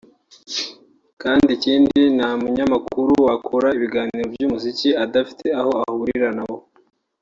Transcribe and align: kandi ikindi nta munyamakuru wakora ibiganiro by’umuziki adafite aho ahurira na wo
kandi 1.21 1.49
ikindi 1.57 2.01
nta 2.17 2.29
munyamakuru 2.41 3.11
wakora 3.27 3.67
ibiganiro 3.77 4.23
by’umuziki 4.33 4.89
adafite 5.03 5.45
aho 5.59 5.71
ahurira 5.87 6.29
na 6.37 6.43
wo 6.49 6.57